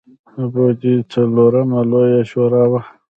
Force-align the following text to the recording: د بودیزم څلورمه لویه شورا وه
د 0.35 0.37
بودیزم 0.53 1.07
څلورمه 1.11 1.79
لویه 1.91 2.21
شورا 2.31 2.63
وه 2.71 2.81